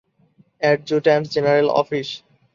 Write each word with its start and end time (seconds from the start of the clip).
Adjutant general 0.61 1.67
office. 1.81 2.09